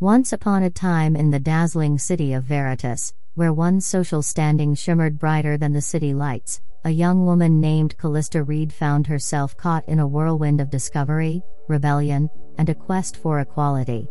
Once 0.00 0.34
upon 0.34 0.62
a 0.62 0.68
time 0.68 1.16
in 1.16 1.30
the 1.30 1.40
dazzling 1.40 1.96
city 1.96 2.34
of 2.34 2.44
Veritas, 2.44 3.14
where 3.34 3.54
one's 3.54 3.86
social 3.86 4.20
standing 4.20 4.74
shimmered 4.74 5.18
brighter 5.18 5.56
than 5.56 5.72
the 5.72 5.80
city 5.80 6.12
lights, 6.12 6.60
a 6.84 6.90
young 6.90 7.24
woman 7.24 7.62
named 7.62 7.96
Callista 7.96 8.42
Reed 8.42 8.70
found 8.70 9.06
herself 9.06 9.56
caught 9.56 9.88
in 9.88 10.00
a 10.00 10.06
whirlwind 10.06 10.60
of 10.60 10.68
discovery, 10.68 11.42
rebellion, 11.66 12.28
and 12.58 12.68
a 12.68 12.74
quest 12.74 13.16
for 13.16 13.40
equality. 13.40 14.06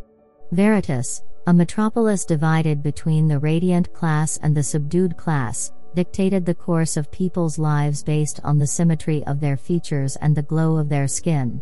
Veritas, 0.51 1.21
a 1.45 1.53
metropolis 1.53 2.25
divided 2.25 2.81
between 2.81 3.27
the 3.27 3.37
radiant 3.37 3.93
class 3.93 4.37
and 4.37 4.57
the 4.57 4.63
subdued 4.63 5.15
class, 5.15 5.71
dictated 5.93 6.47
the 6.47 6.55
course 6.55 6.97
of 6.97 7.11
people's 7.11 7.59
lives 7.59 8.01
based 8.01 8.39
on 8.43 8.57
the 8.57 8.65
symmetry 8.65 9.23
of 9.27 9.39
their 9.39 9.55
features 9.55 10.15
and 10.15 10.35
the 10.35 10.41
glow 10.41 10.77
of 10.77 10.89
their 10.89 11.07
skin. 11.07 11.61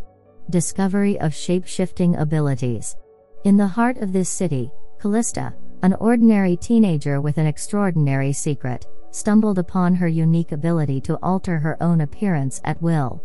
Discovery 0.50 1.20
of 1.20 1.36
shape 1.36 1.68
shifting 1.68 2.16
abilities. 2.16 2.96
In 3.44 3.58
the 3.58 3.68
heart 3.68 3.98
of 3.98 4.14
this 4.14 4.30
city, 4.30 4.72
Callista, 5.02 5.54
an 5.82 5.96
ordinary 5.96 6.56
teenager 6.56 7.20
with 7.20 7.38
an 7.38 7.46
extraordinary 7.46 8.32
secret, 8.32 8.88
stumbled 9.12 9.60
upon 9.60 9.94
her 9.96 10.08
unique 10.08 10.54
ability 10.54 11.02
to 11.02 11.20
alter 11.22 11.60
her 11.60 11.76
own 11.84 12.00
appearance 12.00 12.62
at 12.64 12.82
will. 12.82 13.22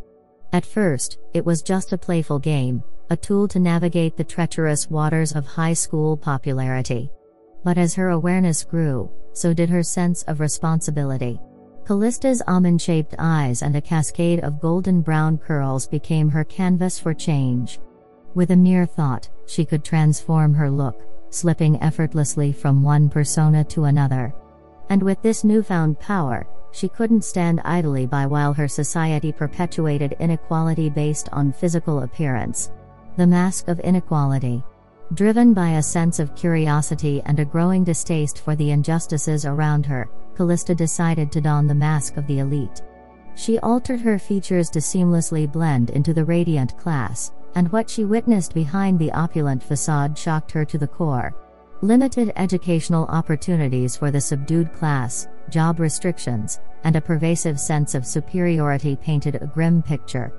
At 0.52 0.66
first, 0.66 1.18
it 1.34 1.46
was 1.46 1.62
just 1.62 1.92
a 1.92 1.98
playful 1.98 2.40
game, 2.40 2.82
a 3.10 3.16
tool 3.16 3.46
to 3.46 3.60
navigate 3.60 4.16
the 4.16 4.24
treacherous 4.24 4.90
waters 4.90 5.36
of 5.36 5.46
high 5.46 5.72
school 5.72 6.16
popularity. 6.16 7.12
But 7.62 7.78
as 7.78 7.94
her 7.94 8.08
awareness 8.08 8.64
grew, 8.64 9.08
so 9.34 9.54
did 9.54 9.70
her 9.70 9.84
sense 9.84 10.24
of 10.24 10.40
responsibility. 10.40 11.40
Callista's 11.86 12.42
almond 12.48 12.82
shaped 12.82 13.14
eyes 13.20 13.62
and 13.62 13.76
a 13.76 13.80
cascade 13.80 14.40
of 14.40 14.60
golden 14.60 15.00
brown 15.00 15.38
curls 15.38 15.86
became 15.86 16.28
her 16.28 16.42
canvas 16.42 16.98
for 16.98 17.14
change. 17.14 17.78
With 18.34 18.50
a 18.50 18.56
mere 18.56 18.84
thought, 18.84 19.28
she 19.48 19.64
could 19.64 19.82
transform 19.82 20.54
her 20.54 20.70
look, 20.70 21.02
slipping 21.30 21.82
effortlessly 21.82 22.52
from 22.52 22.82
one 22.82 23.08
persona 23.08 23.64
to 23.64 23.84
another. 23.84 24.32
And 24.90 25.02
with 25.02 25.20
this 25.22 25.42
newfound 25.42 25.98
power, 25.98 26.46
she 26.70 26.88
couldn't 26.88 27.24
stand 27.24 27.60
idly 27.64 28.06
by 28.06 28.26
while 28.26 28.52
her 28.52 28.68
society 28.68 29.32
perpetuated 29.32 30.14
inequality 30.20 30.90
based 30.90 31.28
on 31.32 31.52
physical 31.52 32.02
appearance. 32.02 32.70
The 33.16 33.26
mask 33.26 33.68
of 33.68 33.80
inequality. 33.80 34.62
Driven 35.14 35.54
by 35.54 35.70
a 35.70 35.82
sense 35.82 36.18
of 36.18 36.36
curiosity 36.36 37.22
and 37.24 37.40
a 37.40 37.44
growing 37.44 37.82
distaste 37.82 38.40
for 38.40 38.54
the 38.54 38.70
injustices 38.70 39.46
around 39.46 39.86
her, 39.86 40.08
Callista 40.36 40.74
decided 40.74 41.32
to 41.32 41.40
don 41.40 41.66
the 41.66 41.74
mask 41.74 42.16
of 42.16 42.26
the 42.26 42.40
elite. 42.40 42.82
She 43.38 43.60
altered 43.60 44.00
her 44.00 44.18
features 44.18 44.68
to 44.70 44.80
seamlessly 44.80 45.50
blend 45.50 45.90
into 45.90 46.12
the 46.12 46.24
radiant 46.24 46.76
class, 46.76 47.30
and 47.54 47.70
what 47.70 47.88
she 47.88 48.04
witnessed 48.04 48.52
behind 48.52 48.98
the 48.98 49.12
opulent 49.12 49.62
facade 49.62 50.18
shocked 50.18 50.50
her 50.50 50.64
to 50.64 50.76
the 50.76 50.88
core. 50.88 51.36
Limited 51.80 52.32
educational 52.34 53.04
opportunities 53.04 53.96
for 53.96 54.10
the 54.10 54.20
subdued 54.20 54.72
class, 54.72 55.28
job 55.50 55.78
restrictions, 55.78 56.58
and 56.82 56.96
a 56.96 57.00
pervasive 57.00 57.60
sense 57.60 57.94
of 57.94 58.04
superiority 58.04 58.96
painted 58.96 59.36
a 59.36 59.46
grim 59.46 59.82
picture. 59.82 60.32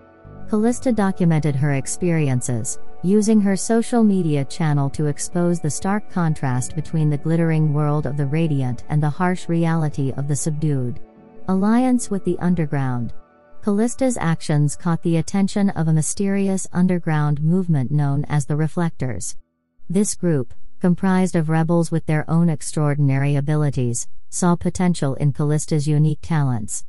Callista 0.50 0.92
documented 0.92 1.56
her 1.56 1.76
experiences, 1.76 2.80
using 3.02 3.40
her 3.40 3.56
social 3.56 4.04
media 4.04 4.44
channel 4.44 4.90
to 4.90 5.06
expose 5.06 5.62
the 5.62 5.70
stark 5.70 6.12
contrast 6.12 6.76
between 6.76 7.10
the 7.10 7.18
glittering 7.18 7.74
world 7.74 8.06
of 8.06 8.18
the 8.18 8.26
radiant 8.26 8.84
and 8.90 9.02
the 9.02 9.10
harsh 9.10 9.48
reality 9.48 10.12
of 10.18 10.28
the 10.28 10.36
subdued. 10.36 11.00
Alliance 11.50 12.12
with 12.12 12.24
the 12.26 12.38
underground. 12.38 13.12
Callista's 13.64 14.18
actions 14.18 14.76
caught 14.76 15.02
the 15.02 15.18
attention 15.18 15.72
of 15.72 15.88
a 15.88 15.94
mysterious 15.94 16.68
underground 16.74 17.42
movement 17.42 17.90
known 17.90 18.24
as 18.26 18.46
the 18.46 18.56
Reflectors. 18.56 19.36
This 19.90 20.14
group, 20.14 20.54
comprised 20.80 21.36
of 21.36 21.50
rebels 21.50 21.90
with 21.90 22.06
their 22.06 22.24
own 22.30 22.50
extraordinary 22.50 23.36
abilities, 23.36 24.08
saw 24.30 24.56
potential 24.56 25.16
in 25.16 25.34
Callista's 25.34 25.88
unique 25.88 26.20
talents. 26.22 26.86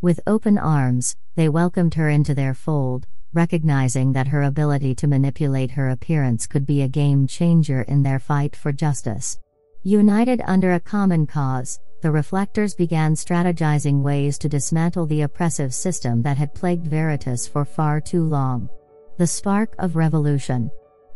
With 0.00 0.20
open 0.28 0.58
arms, 0.58 1.16
they 1.34 1.48
welcomed 1.48 1.94
her 1.94 2.08
into 2.08 2.36
their 2.36 2.54
fold, 2.54 3.08
recognizing 3.32 4.12
that 4.12 4.28
her 4.28 4.44
ability 4.44 4.94
to 4.94 5.08
manipulate 5.08 5.72
her 5.72 5.88
appearance 5.88 6.46
could 6.46 6.66
be 6.66 6.82
a 6.82 6.88
game 6.88 7.26
changer 7.26 7.82
in 7.82 8.04
their 8.04 8.20
fight 8.20 8.54
for 8.54 8.70
justice. 8.70 9.40
United 9.82 10.40
under 10.46 10.72
a 10.72 10.78
common 10.78 11.26
cause, 11.26 11.80
the 12.00 12.10
reflectors 12.10 12.74
began 12.74 13.14
strategizing 13.14 14.02
ways 14.02 14.38
to 14.38 14.48
dismantle 14.48 15.06
the 15.06 15.22
oppressive 15.22 15.72
system 15.72 16.22
that 16.22 16.36
had 16.36 16.54
plagued 16.54 16.86
Veritas 16.86 17.46
for 17.46 17.64
far 17.64 18.00
too 18.00 18.24
long. 18.24 18.68
The 19.16 19.26
spark 19.26 19.74
of 19.78 19.96
revolution. 19.96 20.70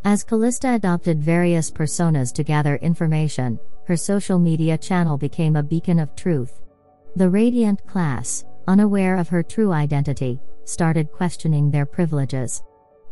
As 0.04 0.24
Callista 0.24 0.74
adopted 0.74 1.22
various 1.22 1.70
personas 1.70 2.32
to 2.34 2.44
gather 2.44 2.76
information, 2.76 3.58
her 3.86 3.96
social 3.96 4.38
media 4.38 4.78
channel 4.78 5.18
became 5.18 5.56
a 5.56 5.62
beacon 5.62 5.98
of 5.98 6.14
truth. 6.14 6.60
The 7.16 7.28
radiant 7.28 7.84
class, 7.86 8.44
unaware 8.66 9.16
of 9.16 9.28
her 9.28 9.42
true 9.42 9.72
identity, 9.72 10.40
started 10.64 11.10
questioning 11.10 11.70
their 11.70 11.86
privileges. 11.86 12.62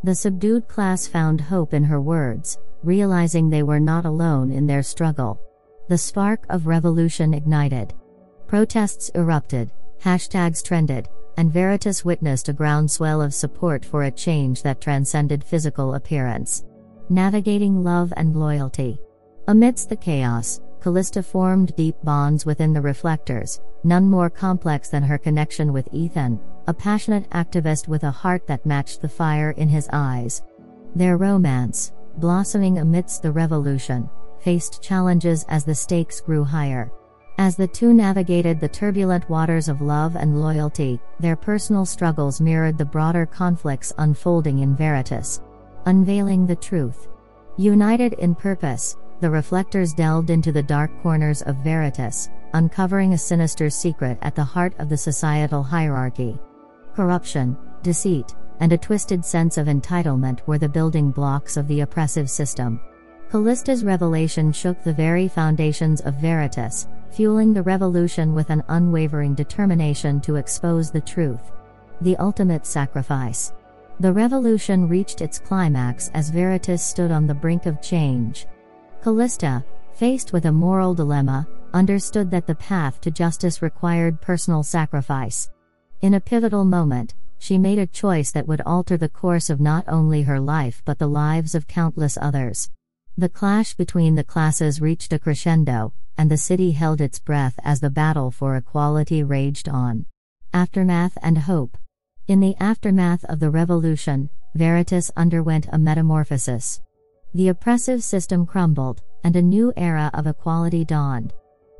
The 0.03 0.15
subdued 0.15 0.67
class 0.67 1.07
found 1.07 1.41
hope 1.41 1.73
in 1.73 1.83
her 1.83 1.99
words, 1.99 2.59
realizing 2.83 3.49
they 3.49 3.63
were 3.63 3.79
not 3.79 4.05
alone 4.05 4.51
in 4.51 4.67
their 4.67 4.83
struggle. 4.83 5.41
The 5.89 5.97
spark 5.97 6.45
of 6.49 6.67
revolution 6.67 7.33
ignited. 7.33 7.93
Protests 8.45 9.09
erupted, 9.15 9.71
hashtags 10.03 10.61
trended, 10.61 11.07
and 11.37 11.51
Veritas 11.51 12.03
witnessed 12.03 12.49
a 12.49 12.53
groundswell 12.53 13.21
of 13.21 13.33
support 13.33 13.85
for 13.85 14.03
a 14.03 14.11
change 14.11 14.63
that 14.63 14.81
transcended 14.81 15.45
physical 15.45 15.93
appearance. 15.93 16.65
Navigating 17.09 17.85
love 17.85 18.11
and 18.17 18.35
loyalty. 18.35 18.99
Amidst 19.47 19.87
the 19.87 19.95
chaos, 19.95 20.59
Callista 20.81 21.23
formed 21.23 21.73
deep 21.77 21.95
bonds 22.03 22.45
within 22.45 22.73
the 22.73 22.81
reflectors, 22.81 23.61
none 23.85 24.09
more 24.09 24.29
complex 24.29 24.89
than 24.89 25.03
her 25.03 25.17
connection 25.17 25.71
with 25.71 25.87
Ethan, 25.93 26.37
a 26.67 26.73
passionate 26.73 27.29
activist 27.29 27.87
with 27.87 28.03
a 28.03 28.11
heart 28.11 28.45
that 28.47 28.65
matched 28.65 29.01
the 29.01 29.07
fire 29.07 29.51
in 29.51 29.69
his 29.69 29.87
eyes. 29.93 30.41
Their 30.95 31.15
romance, 31.15 31.93
blossoming 32.17 32.79
amidst 32.79 33.21
the 33.21 33.31
revolution, 33.31 34.09
faced 34.47 34.81
challenges 34.81 35.43
as 35.49 35.65
the 35.65 35.75
stakes 35.75 36.21
grew 36.21 36.41
higher. 36.41 36.89
As 37.37 37.57
the 37.57 37.67
two 37.67 37.93
navigated 37.93 38.61
the 38.61 38.69
turbulent 38.69 39.29
waters 39.29 39.67
of 39.67 39.81
love 39.81 40.15
and 40.15 40.39
loyalty, 40.39 41.01
their 41.19 41.35
personal 41.35 41.85
struggles 41.85 42.39
mirrored 42.39 42.77
the 42.77 42.85
broader 42.85 43.25
conflicts 43.25 43.91
unfolding 43.97 44.59
in 44.59 44.73
Veritas 44.73 45.41
unveiling 45.85 46.47
the 46.47 46.55
truth. 46.55 47.09
United 47.57 48.13
in 48.13 48.33
purpose, 48.35 48.95
the 49.19 49.29
reflectors 49.29 49.93
delved 49.93 50.29
into 50.29 50.53
the 50.53 50.63
dark 50.63 50.91
corners 51.01 51.41
of 51.41 51.57
Veritas, 51.57 52.29
uncovering 52.53 53.11
a 53.11 53.17
sinister 53.17 53.69
secret 53.69 54.17
at 54.21 54.35
the 54.35 54.43
heart 54.43 54.73
of 54.79 54.87
the 54.87 54.97
societal 54.97 55.63
hierarchy. 55.63 56.39
Corruption, 56.93 57.57
deceit, 57.83 58.33
and 58.61 58.71
a 58.71 58.77
twisted 58.77 59.25
sense 59.25 59.57
of 59.57 59.67
entitlement 59.67 60.39
were 60.47 60.57
the 60.57 60.69
building 60.69 61.11
blocks 61.11 61.57
of 61.57 61.67
the 61.67 61.81
oppressive 61.81 62.29
system. 62.29 62.79
Callista's 63.29 63.83
revelation 63.83 64.53
shook 64.53 64.81
the 64.81 64.93
very 64.93 65.27
foundations 65.27 65.99
of 66.01 66.15
Veritas, 66.15 66.87
fueling 67.11 67.53
the 67.53 67.61
revolution 67.61 68.33
with 68.33 68.49
an 68.49 68.63
unwavering 68.69 69.35
determination 69.35 70.21
to 70.21 70.37
expose 70.37 70.91
the 70.91 71.01
truth. 71.01 71.51
The 71.99 72.15
ultimate 72.17 72.65
sacrifice. 72.65 73.51
The 73.99 74.13
revolution 74.13 74.87
reached 74.87 75.19
its 75.19 75.39
climax 75.39 76.09
as 76.13 76.29
Veritas 76.29 76.81
stood 76.81 77.11
on 77.11 77.27
the 77.27 77.33
brink 77.33 77.65
of 77.65 77.81
change. 77.81 78.47
Callista, 79.03 79.65
faced 79.93 80.31
with 80.31 80.45
a 80.45 80.51
moral 80.51 80.93
dilemma, 80.93 81.45
understood 81.73 82.31
that 82.31 82.47
the 82.47 82.55
path 82.55 83.01
to 83.01 83.11
justice 83.11 83.61
required 83.61 84.21
personal 84.21 84.63
sacrifice. 84.63 85.49
In 86.01 86.13
a 86.13 86.21
pivotal 86.21 86.63
moment, 86.63 87.13
she 87.39 87.57
made 87.57 87.79
a 87.79 87.87
choice 87.87 88.31
that 88.31 88.47
would 88.47 88.61
alter 88.61 88.95
the 88.95 89.09
course 89.09 89.49
of 89.49 89.59
not 89.59 89.83
only 89.89 90.21
her 90.21 90.39
life 90.39 90.81
but 90.85 90.97
the 90.97 91.09
lives 91.09 91.55
of 91.55 91.67
countless 91.67 92.17
others. 92.21 92.69
The 93.19 93.29
clash 93.29 93.73
between 93.73 94.13
the 94.13 94.23
classes 94.23 94.79
reached 94.79 95.11
a 95.11 95.17
crescendo, 95.17 95.91
and 96.19 96.29
the 96.29 96.37
city 96.37 96.71
held 96.71 97.01
its 97.01 97.17
breath 97.17 97.59
as 97.63 97.79
the 97.79 97.89
battle 97.89 98.29
for 98.29 98.55
equality 98.55 99.23
raged 99.23 99.67
on. 99.67 100.05
Aftermath 100.53 101.17
and 101.23 101.39
Hope 101.39 101.77
in 102.27 102.41
the 102.41 102.55
aftermath 102.59 103.23
of 103.25 103.39
the 103.39 103.49
revolution, 103.49 104.29
Veritas 104.53 105.09
underwent 105.15 105.67
a 105.71 105.77
metamorphosis. 105.77 106.81
The 107.33 107.47
oppressive 107.47 108.03
system 108.03 108.45
crumbled, 108.45 109.01
and 109.23 109.35
a 109.35 109.41
new 109.41 109.73
era 109.77 110.11
of 110.13 110.27
equality 110.27 110.83
dawned. 110.83 111.33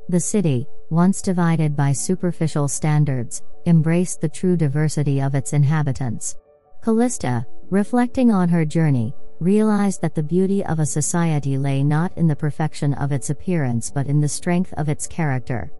The 0.08 0.20
city, 0.20 0.66
once 0.90 1.20
divided 1.20 1.76
by 1.76 1.92
superficial 1.92 2.66
standards, 2.66 3.42
embraced 3.66 4.22
the 4.22 4.28
true 4.28 4.56
diversity 4.56 5.20
of 5.20 5.34
its 5.34 5.52
inhabitants. 5.52 6.36
Callista, 6.82 7.46
reflecting 7.70 8.32
on 8.32 8.48
her 8.48 8.64
journey, 8.64 9.14
realized 9.40 10.00
that 10.02 10.14
the 10.14 10.22
beauty 10.22 10.64
of 10.64 10.78
a 10.78 10.86
society 10.86 11.56
lay 11.56 11.82
not 11.82 12.16
in 12.16 12.26
the 12.26 12.36
perfection 12.36 12.94
of 12.94 13.12
its 13.12 13.30
appearance 13.30 13.90
but 13.90 14.06
in 14.06 14.20
the 14.20 14.28
strength 14.28 14.72
of 14.74 14.88
its 14.88 15.06
character. 15.06 15.70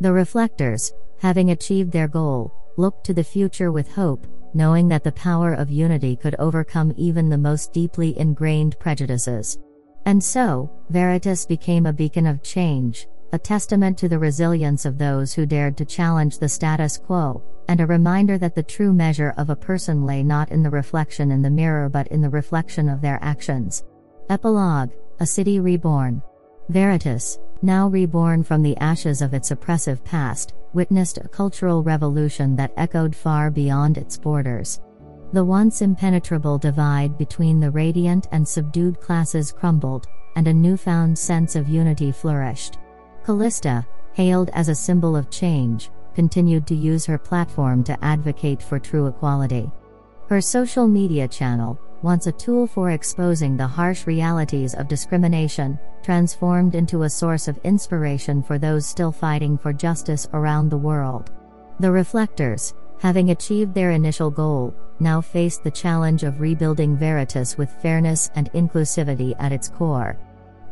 The 0.00 0.12
reflectors, 0.12 0.92
having 1.18 1.50
achieved 1.50 1.92
their 1.92 2.08
goal, 2.08 2.52
looked 2.76 3.04
to 3.06 3.14
the 3.14 3.24
future 3.24 3.70
with 3.70 3.92
hope, 3.92 4.26
knowing 4.54 4.88
that 4.88 5.04
the 5.04 5.12
power 5.12 5.54
of 5.54 5.70
unity 5.70 6.16
could 6.16 6.34
overcome 6.38 6.92
even 6.96 7.28
the 7.28 7.38
most 7.38 7.72
deeply 7.72 8.18
ingrained 8.18 8.78
prejudices. 8.78 9.58
And 10.06 10.22
so, 10.22 10.70
Veritas 10.90 11.46
became 11.46 11.86
a 11.86 11.92
beacon 11.92 12.26
of 12.26 12.42
change, 12.42 13.06
a 13.34 13.38
testament 13.38 13.96
to 13.96 14.08
the 14.08 14.18
resilience 14.18 14.84
of 14.84 14.98
those 14.98 15.32
who 15.32 15.46
dared 15.46 15.74
to 15.78 15.86
challenge 15.86 16.38
the 16.38 16.48
status 16.48 16.98
quo, 16.98 17.42
and 17.68 17.80
a 17.80 17.86
reminder 17.86 18.36
that 18.36 18.54
the 18.54 18.62
true 18.62 18.92
measure 18.92 19.32
of 19.38 19.48
a 19.48 19.56
person 19.56 20.04
lay 20.04 20.22
not 20.22 20.50
in 20.52 20.62
the 20.62 20.68
reflection 20.68 21.30
in 21.30 21.40
the 21.40 21.50
mirror 21.50 21.88
but 21.88 22.06
in 22.08 22.20
the 22.20 22.28
reflection 22.28 22.90
of 22.90 23.00
their 23.00 23.18
actions. 23.22 23.84
Epilogue 24.28 24.90
A 25.20 25.26
City 25.26 25.60
Reborn. 25.60 26.22
Veritas, 26.68 27.38
now 27.62 27.88
reborn 27.88 28.42
from 28.42 28.62
the 28.62 28.76
ashes 28.76 29.22
of 29.22 29.32
its 29.32 29.50
oppressive 29.50 30.04
past, 30.04 30.52
witnessed 30.74 31.16
a 31.18 31.28
cultural 31.28 31.82
revolution 31.82 32.54
that 32.56 32.74
echoed 32.76 33.16
far 33.16 33.50
beyond 33.50 33.96
its 33.96 34.18
borders. 34.18 34.80
The 35.32 35.44
once 35.44 35.80
impenetrable 35.80 36.58
divide 36.58 37.16
between 37.16 37.60
the 37.60 37.70
radiant 37.70 38.28
and 38.32 38.46
subdued 38.46 39.00
classes 39.00 39.52
crumbled, 39.52 40.06
and 40.36 40.48
a 40.48 40.52
newfound 40.52 41.18
sense 41.18 41.56
of 41.56 41.68
unity 41.68 42.12
flourished. 42.12 42.78
Callista, 43.24 43.86
hailed 44.14 44.50
as 44.50 44.68
a 44.68 44.74
symbol 44.74 45.14
of 45.16 45.30
change, 45.30 45.90
continued 46.14 46.66
to 46.66 46.74
use 46.74 47.06
her 47.06 47.18
platform 47.18 47.84
to 47.84 48.04
advocate 48.04 48.62
for 48.62 48.78
true 48.78 49.06
equality. 49.06 49.70
Her 50.28 50.40
social 50.40 50.88
media 50.88 51.28
channel, 51.28 51.78
once 52.02 52.26
a 52.26 52.32
tool 52.32 52.66
for 52.66 52.90
exposing 52.90 53.56
the 53.56 53.66
harsh 53.66 54.06
realities 54.06 54.74
of 54.74 54.88
discrimination, 54.88 55.78
transformed 56.02 56.74
into 56.74 57.04
a 57.04 57.10
source 57.10 57.46
of 57.46 57.58
inspiration 57.64 58.42
for 58.42 58.58
those 58.58 58.86
still 58.86 59.12
fighting 59.12 59.56
for 59.56 59.72
justice 59.72 60.28
around 60.32 60.68
the 60.68 60.76
world. 60.76 61.30
The 61.78 61.92
reflectors, 61.92 62.74
having 62.98 63.30
achieved 63.30 63.72
their 63.72 63.92
initial 63.92 64.30
goal, 64.30 64.74
now 64.98 65.20
faced 65.20 65.62
the 65.62 65.70
challenge 65.70 66.24
of 66.24 66.40
rebuilding 66.40 66.96
Veritas 66.96 67.56
with 67.56 67.70
fairness 67.82 68.30
and 68.34 68.52
inclusivity 68.52 69.34
at 69.38 69.52
its 69.52 69.68
core. 69.68 70.18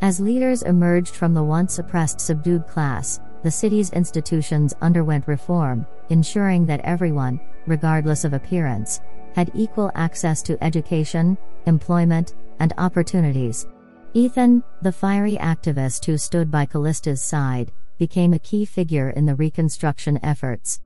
As 0.02 0.19
leaders 0.19 0.62
emerged 0.62 1.14
from 1.14 1.35
the 1.35 1.44
once 1.44 1.79
oppressed 1.79 2.20
subdued 2.20 2.67
class, 2.67 3.20
the 3.43 3.50
city's 3.50 3.91
institutions 3.91 4.75
underwent 4.81 5.29
reform, 5.29 5.87
ensuring 6.08 6.64
that 6.67 6.81
everyone, 6.81 7.38
regardless 7.67 8.25
of 8.25 8.32
appearance, 8.32 9.02
had 9.35 9.50
equal 9.55 9.93
access 9.94 10.41
to 10.43 10.62
education, 10.64 11.37
employment, 11.67 12.35
and 12.61 12.73
opportunities. 12.79 13.67
Ethan, 14.14 14.62
the 14.81 14.91
fiery 14.93 15.37
activist 15.37 16.06
who 16.06 16.17
stood 16.17 16.50
by 16.50 16.64
Callista's 16.64 17.23
side, 17.23 17.70
became 17.99 18.32
a 18.32 18.38
key 18.38 18.64
figure 18.64 19.11
in 19.11 19.26
the 19.26 19.35
reconstruction 19.35 20.19
efforts. 20.23 20.81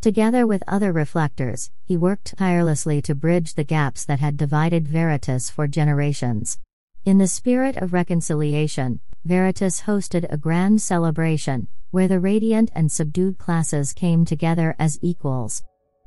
Together 0.00 0.46
with 0.46 0.62
other 0.68 0.92
reflectors, 0.92 1.72
he 1.84 1.96
worked 1.96 2.38
tirelessly 2.38 3.02
to 3.02 3.16
bridge 3.16 3.54
the 3.54 3.64
gaps 3.64 4.04
that 4.04 4.20
had 4.20 4.36
divided 4.36 4.86
Veritas 4.86 5.50
for 5.50 5.66
generations. 5.66 6.58
In 7.06 7.16
the 7.16 7.26
spirit 7.26 7.78
of 7.78 7.94
reconciliation, 7.94 9.00
Veritas 9.24 9.80
hosted 9.80 10.26
a 10.30 10.36
grand 10.36 10.82
celebration, 10.82 11.66
where 11.92 12.06
the 12.06 12.20
radiant 12.20 12.70
and 12.74 12.92
subdued 12.92 13.38
classes 13.38 13.94
came 13.94 14.26
together 14.26 14.76
as 14.78 14.98
equals. 15.00 15.64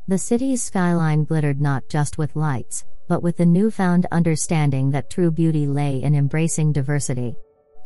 The 0.07 0.19
city's 0.19 0.61
skyline 0.61 1.23
glittered 1.23 1.59
not 1.59 1.89
just 1.89 2.19
with 2.19 2.35
lights, 2.35 2.85
but 3.07 3.23
with 3.23 3.37
the 3.37 3.45
newfound 3.45 4.05
understanding 4.11 4.91
that 4.91 5.09
true 5.09 5.31
beauty 5.31 5.65
lay 5.65 6.03
in 6.03 6.13
embracing 6.13 6.71
diversity. 6.73 7.35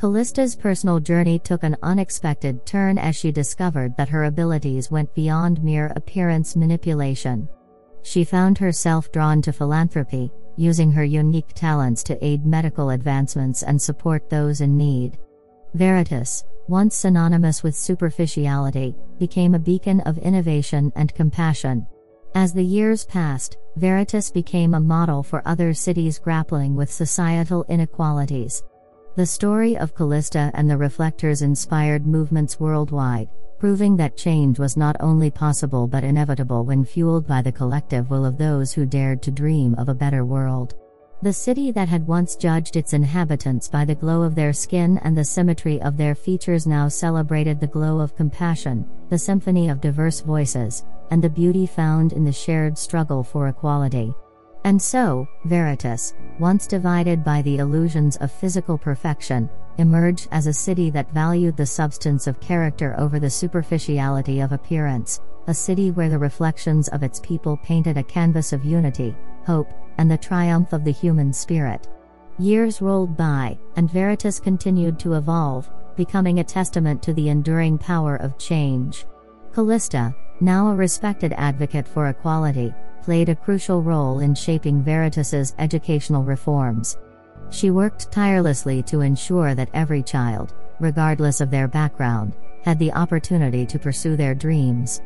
Callista's 0.01 0.57
personal 0.57 0.99
journey 0.99 1.39
took 1.39 1.63
an 1.63 1.77
unexpected 1.83 2.65
turn 2.65 2.97
as 2.97 3.15
she 3.15 3.31
discovered 3.31 3.95
that 3.95 4.09
her 4.09 4.25
abilities 4.25 4.91
went 4.91 5.15
beyond 5.15 5.63
mere 5.63 5.93
appearance 5.95 6.57
manipulation. 6.57 7.47
She 8.03 8.25
found 8.25 8.57
herself 8.57 9.13
drawn 9.13 9.41
to 9.43 9.53
philanthropy, 9.53 10.29
using 10.57 10.91
her 10.91 11.03
unique 11.03 11.53
talents 11.53 12.03
to 12.03 12.25
aid 12.25 12.45
medical 12.45 12.89
advancements 12.89 13.63
and 13.63 13.81
support 13.81 14.29
those 14.29 14.61
in 14.61 14.75
need. 14.75 15.17
Veritas, 15.73 16.43
once 16.67 16.95
synonymous 16.95 17.63
with 17.63 17.75
superficiality, 17.75 18.95
became 19.19 19.55
a 19.55 19.59
beacon 19.59 20.01
of 20.01 20.17
innovation 20.17 20.91
and 20.95 21.13
compassion. 21.13 21.87
As 22.35 22.53
the 22.53 22.63
years 22.63 23.05
passed, 23.05 23.57
Veritas 23.77 24.29
became 24.31 24.73
a 24.73 24.79
model 24.79 25.23
for 25.23 25.41
other 25.47 25.73
cities 25.73 26.19
grappling 26.19 26.75
with 26.75 26.91
societal 26.91 27.65
inequalities. 27.69 28.63
The 29.15 29.25
story 29.25 29.77
of 29.77 29.95
Callista 29.95 30.51
and 30.53 30.69
the 30.69 30.77
Reflectors 30.77 31.41
inspired 31.41 32.05
movements 32.05 32.59
worldwide, 32.59 33.29
proving 33.59 33.97
that 33.97 34.15
change 34.15 34.59
was 34.59 34.77
not 34.77 34.95
only 34.99 35.31
possible 35.31 35.87
but 35.87 36.03
inevitable 36.03 36.63
when 36.63 36.85
fueled 36.85 37.27
by 37.27 37.41
the 37.41 37.51
collective 37.51 38.09
will 38.09 38.25
of 38.25 38.37
those 38.37 38.71
who 38.71 38.85
dared 38.85 39.21
to 39.21 39.31
dream 39.31 39.73
of 39.75 39.89
a 39.89 39.95
better 39.95 40.25
world. 40.25 40.75
The 41.23 41.33
city 41.33 41.71
that 41.71 41.89
had 41.89 42.05
once 42.05 42.35
judged 42.35 42.75
its 42.75 42.93
inhabitants 42.93 43.67
by 43.67 43.85
the 43.85 43.95
glow 43.95 44.21
of 44.21 44.35
their 44.35 44.53
skin 44.53 44.99
and 44.99 45.17
the 45.17 45.25
symmetry 45.25 45.81
of 45.81 45.97
their 45.97 46.13
features 46.13 46.67
now 46.67 46.87
celebrated 46.87 47.59
the 47.59 47.65
glow 47.65 47.99
of 47.99 48.15
compassion, 48.15 48.85
the 49.09 49.17
symphony 49.17 49.69
of 49.69 49.81
diverse 49.81 50.21
voices, 50.21 50.85
and 51.09 51.23
the 51.23 51.29
beauty 51.29 51.65
found 51.65 52.13
in 52.13 52.23
the 52.23 52.31
shared 52.31 52.77
struggle 52.77 53.23
for 53.23 53.47
equality. 53.47 54.13
And 54.63 54.81
so, 54.81 55.27
Veritas, 55.45 56.13
once 56.39 56.67
divided 56.67 57.23
by 57.23 57.41
the 57.41 57.57
illusions 57.57 58.17
of 58.17 58.31
physical 58.31 58.77
perfection, 58.77 59.49
emerged 59.77 60.27
as 60.31 60.47
a 60.47 60.53
city 60.53 60.89
that 60.89 61.11
valued 61.11 61.55
the 61.55 61.65
substance 61.65 62.27
of 62.27 62.39
character 62.39 62.95
over 62.97 63.19
the 63.19 63.29
superficiality 63.29 64.39
of 64.39 64.51
appearance, 64.51 65.21
a 65.47 65.53
city 65.53 65.91
where 65.91 66.09
the 66.09 66.17
reflections 66.17 66.89
of 66.89 67.03
its 67.03 67.19
people 67.21 67.57
painted 67.57 67.97
a 67.97 68.03
canvas 68.03 68.51
of 68.51 68.65
unity, 68.65 69.15
hope, 69.45 69.71
and 69.97 70.11
the 70.11 70.17
triumph 70.17 70.73
of 70.73 70.83
the 70.83 70.91
human 70.91 71.31
spirit. 71.31 71.87
Years 72.39 72.81
rolled 72.81 73.15
by, 73.15 73.57
and 73.77 73.89
Veritas 73.89 74.39
continued 74.39 74.99
to 74.99 75.13
evolve, 75.13 75.69
becoming 75.95 76.39
a 76.39 76.43
testament 76.43 77.01
to 77.01 77.13
the 77.13 77.29
enduring 77.29 77.77
power 77.77 78.17
of 78.17 78.37
change. 78.37 79.05
Callista, 79.53 80.13
now 80.39 80.69
a 80.69 80.75
respected 80.75 81.33
advocate 81.33 81.87
for 81.87 82.07
equality, 82.07 82.73
played 83.01 83.29
a 83.29 83.35
crucial 83.35 83.81
role 83.81 84.19
in 84.19 84.35
shaping 84.35 84.83
Veritas's 84.83 85.55
educational 85.59 86.23
reforms. 86.23 86.97
She 87.49 87.71
worked 87.71 88.11
tirelessly 88.11 88.83
to 88.83 89.01
ensure 89.01 89.55
that 89.55 89.69
every 89.73 90.03
child, 90.03 90.53
regardless 90.79 91.41
of 91.41 91.49
their 91.49 91.67
background, 91.67 92.35
had 92.63 92.77
the 92.79 92.91
opportunity 92.91 93.65
to 93.65 93.79
pursue 93.79 94.15
their 94.17 94.35
dreams. 94.35 95.01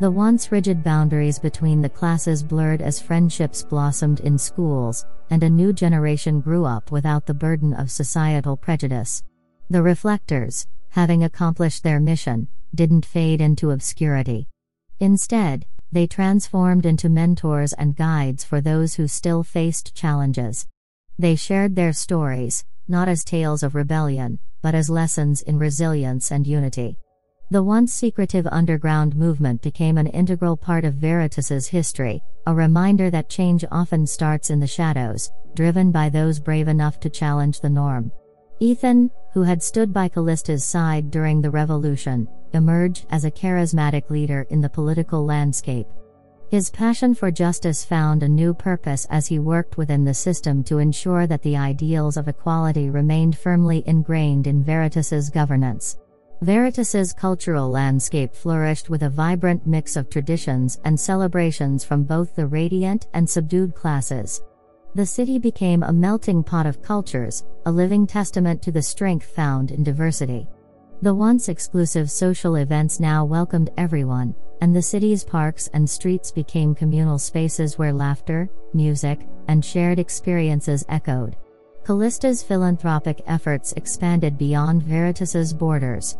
The 0.00 0.10
once 0.10 0.50
rigid 0.50 0.82
boundaries 0.82 1.38
between 1.38 1.82
the 1.82 1.88
classes 1.88 2.42
blurred 2.42 2.80
as 2.80 3.00
friendships 3.00 3.62
blossomed 3.62 4.20
in 4.20 4.38
schools, 4.38 5.06
and 5.30 5.42
a 5.42 5.50
new 5.50 5.72
generation 5.72 6.40
grew 6.40 6.64
up 6.64 6.90
without 6.90 7.26
the 7.26 7.34
burden 7.34 7.74
of 7.74 7.90
societal 7.90 8.56
prejudice. 8.56 9.22
The 9.70 9.82
reflectors, 9.82 10.66
having 10.88 11.24
accomplished 11.24 11.82
their 11.82 12.00
mission, 12.00 12.48
didn't 12.74 13.06
fade 13.06 13.40
into 13.40 13.70
obscurity. 13.70 14.48
Instead, 15.00 15.66
they 15.90 16.06
transformed 16.06 16.86
into 16.86 17.08
mentors 17.08 17.72
and 17.74 17.96
guides 17.96 18.44
for 18.44 18.60
those 18.60 18.94
who 18.94 19.06
still 19.06 19.42
faced 19.42 19.94
challenges. 19.94 20.66
They 21.18 21.36
shared 21.36 21.76
their 21.76 21.92
stories, 21.92 22.64
not 22.88 23.08
as 23.08 23.24
tales 23.24 23.62
of 23.62 23.74
rebellion, 23.74 24.38
but 24.62 24.74
as 24.74 24.88
lessons 24.88 25.42
in 25.42 25.58
resilience 25.58 26.30
and 26.30 26.46
unity. 26.46 26.98
The 27.50 27.62
once 27.62 27.92
secretive 27.92 28.46
underground 28.46 29.14
movement 29.14 29.60
became 29.60 29.98
an 29.98 30.06
integral 30.06 30.56
part 30.56 30.86
of 30.86 30.94
Veritas's 30.94 31.66
history, 31.66 32.22
a 32.46 32.54
reminder 32.54 33.10
that 33.10 33.28
change 33.28 33.64
often 33.70 34.06
starts 34.06 34.48
in 34.48 34.58
the 34.58 34.66
shadows, 34.66 35.30
driven 35.54 35.90
by 35.92 36.08
those 36.08 36.40
brave 36.40 36.68
enough 36.68 36.98
to 37.00 37.10
challenge 37.10 37.60
the 37.60 37.68
norm. 37.68 38.10
Ethan, 38.62 39.10
who 39.32 39.42
had 39.42 39.60
stood 39.60 39.92
by 39.92 40.08
Callista's 40.08 40.64
side 40.64 41.10
during 41.10 41.42
the 41.42 41.50
revolution, 41.50 42.28
emerged 42.52 43.06
as 43.10 43.24
a 43.24 43.30
charismatic 43.30 44.08
leader 44.08 44.46
in 44.50 44.60
the 44.60 44.68
political 44.68 45.24
landscape. 45.24 45.88
His 46.48 46.70
passion 46.70 47.12
for 47.12 47.32
justice 47.32 47.84
found 47.84 48.22
a 48.22 48.28
new 48.28 48.54
purpose 48.54 49.04
as 49.10 49.26
he 49.26 49.40
worked 49.40 49.78
within 49.78 50.04
the 50.04 50.14
system 50.14 50.62
to 50.62 50.78
ensure 50.78 51.26
that 51.26 51.42
the 51.42 51.56
ideals 51.56 52.16
of 52.16 52.28
equality 52.28 52.88
remained 52.88 53.36
firmly 53.36 53.82
ingrained 53.84 54.46
in 54.46 54.62
Veritas's 54.62 55.28
governance. 55.28 55.98
Veritas's 56.40 57.12
cultural 57.12 57.68
landscape 57.68 58.32
flourished 58.32 58.88
with 58.88 59.02
a 59.02 59.10
vibrant 59.10 59.66
mix 59.66 59.96
of 59.96 60.08
traditions 60.08 60.78
and 60.84 61.00
celebrations 61.00 61.82
from 61.82 62.04
both 62.04 62.36
the 62.36 62.46
radiant 62.46 63.08
and 63.12 63.28
subdued 63.28 63.74
classes. 63.74 64.40
The 64.94 65.06
city 65.06 65.38
became 65.38 65.82
a 65.82 65.92
melting 65.92 66.42
pot 66.42 66.66
of 66.66 66.82
cultures, 66.82 67.44
a 67.64 67.72
living 67.72 68.06
testament 68.06 68.60
to 68.60 68.70
the 68.70 68.82
strength 68.82 69.24
found 69.24 69.70
in 69.70 69.82
diversity. 69.82 70.46
The 71.00 71.14
once 71.14 71.48
exclusive 71.48 72.10
social 72.10 72.56
events 72.56 73.00
now 73.00 73.24
welcomed 73.24 73.70
everyone, 73.78 74.34
and 74.60 74.76
the 74.76 74.82
city's 74.82 75.24
parks 75.24 75.68
and 75.72 75.88
streets 75.88 76.30
became 76.30 76.74
communal 76.74 77.18
spaces 77.18 77.78
where 77.78 77.94
laughter, 77.94 78.50
music, 78.74 79.26
and 79.48 79.64
shared 79.64 79.98
experiences 79.98 80.84
echoed. 80.90 81.36
Callista's 81.84 82.42
philanthropic 82.42 83.22
efforts 83.26 83.72
expanded 83.72 84.36
beyond 84.36 84.82
Veritas's 84.82 85.54
borders. 85.54 86.18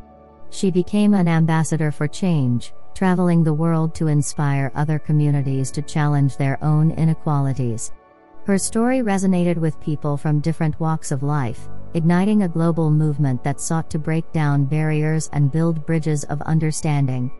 She 0.49 0.71
became 0.71 1.13
an 1.13 1.29
ambassador 1.29 1.93
for 1.93 2.09
change, 2.09 2.73
traveling 2.95 3.45
the 3.45 3.53
world 3.53 3.95
to 3.97 4.07
inspire 4.07 4.73
other 4.75 4.99
communities 4.99 5.71
to 5.73 5.83
challenge 5.83 6.39
their 6.39 6.59
own 6.65 6.91
inequalities. 6.93 7.93
Her 8.45 8.59
story 8.59 8.99
resonated 9.03 9.57
with 9.57 9.81
people 9.81 10.17
from 10.17 10.41
different 10.41 10.81
walks 10.81 11.13
of 11.13 11.23
life, 11.23 11.69
igniting 11.95 12.43
a 12.43 12.49
global 12.49 12.91
movement 12.91 13.45
that 13.45 13.61
sought 13.61 13.89
to 13.91 14.01
break 14.01 14.31
down 14.33 14.65
barriers 14.65 15.31
and 15.33 15.53
build 15.53 15.87
bridges 15.87 16.25
of 16.25 16.43
understanding. 16.43 17.31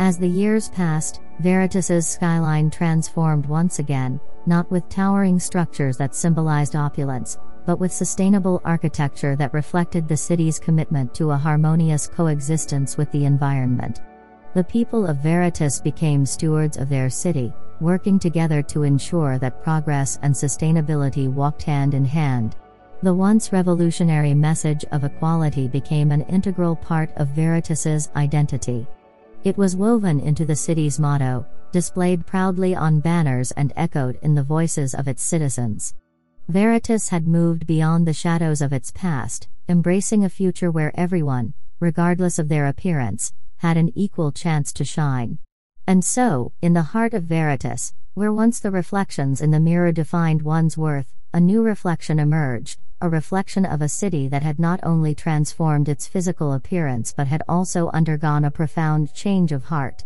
As 0.00 0.18
the 0.18 0.28
years 0.28 0.68
passed, 0.68 1.22
Veritas's 1.40 2.06
skyline 2.06 2.70
transformed 2.70 3.46
once 3.46 3.78
again, 3.78 4.20
not 4.44 4.70
with 4.70 4.86
towering 4.90 5.38
structures 5.38 5.96
that 5.96 6.14
symbolized 6.14 6.76
opulence, 6.76 7.38
but 7.64 7.80
with 7.80 7.92
sustainable 7.92 8.60
architecture 8.62 9.36
that 9.36 9.54
reflected 9.54 10.08
the 10.08 10.16
city's 10.16 10.58
commitment 10.58 11.14
to 11.14 11.30
a 11.30 11.38
harmonious 11.38 12.06
coexistence 12.06 12.98
with 12.98 13.10
the 13.12 13.24
environment. 13.24 14.02
The 14.54 14.64
people 14.64 15.06
of 15.06 15.18
Veritas 15.18 15.80
became 15.80 16.26
stewards 16.26 16.76
of 16.76 16.90
their 16.90 17.08
city, 17.08 17.52
working 17.80 18.18
together 18.18 18.62
to 18.62 18.82
ensure 18.82 19.38
that 19.38 19.62
progress 19.62 20.18
and 20.22 20.34
sustainability 20.34 21.28
walked 21.28 21.62
hand 21.62 21.94
in 21.94 22.04
hand. 22.04 22.56
The 23.02 23.14
once 23.14 23.52
revolutionary 23.52 24.34
message 24.34 24.84
of 24.92 25.04
equality 25.04 25.68
became 25.68 26.12
an 26.12 26.22
integral 26.22 26.76
part 26.76 27.10
of 27.16 27.28
Veritas's 27.28 28.10
identity. 28.14 28.86
It 29.42 29.56
was 29.56 29.74
woven 29.74 30.20
into 30.20 30.44
the 30.44 30.56
city's 30.56 31.00
motto, 31.00 31.46
displayed 31.72 32.26
proudly 32.26 32.74
on 32.74 33.00
banners 33.00 33.52
and 33.52 33.72
echoed 33.76 34.18
in 34.22 34.34
the 34.34 34.42
voices 34.42 34.94
of 34.94 35.08
its 35.08 35.22
citizens. 35.22 35.94
Veritas 36.48 37.08
had 37.08 37.26
moved 37.26 37.66
beyond 37.66 38.06
the 38.06 38.12
shadows 38.12 38.60
of 38.60 38.72
its 38.72 38.90
past, 38.90 39.48
embracing 39.68 40.24
a 40.24 40.28
future 40.28 40.70
where 40.70 40.92
everyone, 40.94 41.54
regardless 41.78 42.38
of 42.38 42.48
their 42.48 42.66
appearance, 42.66 43.32
had 43.58 43.76
an 43.76 43.92
equal 43.94 44.32
chance 44.32 44.72
to 44.72 44.84
shine. 44.84 45.38
And 45.90 46.04
so, 46.04 46.52
in 46.62 46.72
the 46.72 46.82
heart 46.94 47.14
of 47.14 47.24
Veritas, 47.24 47.94
where 48.14 48.32
once 48.32 48.60
the 48.60 48.70
reflections 48.70 49.40
in 49.40 49.50
the 49.50 49.58
mirror 49.58 49.90
defined 49.90 50.40
one's 50.40 50.78
worth, 50.78 51.12
a 51.34 51.40
new 51.40 51.64
reflection 51.64 52.20
emerged, 52.20 52.78
a 53.00 53.08
reflection 53.08 53.66
of 53.66 53.82
a 53.82 53.88
city 53.88 54.28
that 54.28 54.44
had 54.44 54.60
not 54.60 54.78
only 54.84 55.16
transformed 55.16 55.88
its 55.88 56.06
physical 56.06 56.52
appearance 56.52 57.12
but 57.12 57.26
had 57.26 57.42
also 57.48 57.90
undergone 57.90 58.44
a 58.44 58.52
profound 58.52 59.12
change 59.14 59.50
of 59.50 59.64
heart. 59.64 60.04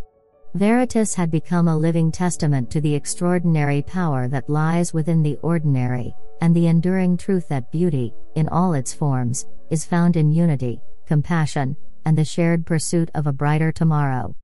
Veritas 0.55 1.15
had 1.15 1.31
become 1.31 1.69
a 1.69 1.77
living 1.77 2.11
testament 2.11 2.71
to 2.71 2.81
the 2.81 2.95
extraordinary 2.95 3.83
power 3.83 4.27
that 4.27 4.49
lies 4.49 4.95
within 4.95 5.23
the 5.23 5.37
ordinary, 5.43 6.15
and 6.41 6.57
the 6.57 6.69
enduring 6.69 7.19
truth 7.19 7.47
that 7.49 7.71
beauty, 7.71 8.15
in 8.37 8.49
all 8.49 8.73
its 8.73 8.95
forms, 8.95 9.45
is 9.69 9.85
found 9.85 10.17
in 10.17 10.33
unity, 10.33 10.81
compassion, 11.05 11.77
and 12.07 12.17
the 12.17 12.25
shared 12.25 12.65
pursuit 12.65 13.11
of 13.15 13.27
a 13.27 13.35
brighter 13.35 13.71
tomorrow. 13.71 14.35